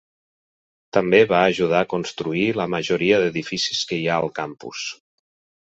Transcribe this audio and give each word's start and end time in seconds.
També 0.97 1.19
va 1.31 1.41
ajudar 1.49 1.83
a 1.85 1.89
construir 1.91 2.47
la 2.61 2.67
majoria 2.77 3.21
d'edificis 3.27 3.85
que 3.93 4.01
hi 4.03 4.09
ha 4.15 4.19
al 4.25 4.35
campus. 4.43 4.91